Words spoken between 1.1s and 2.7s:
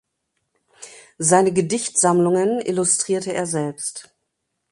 Seine Gedichtsammlungen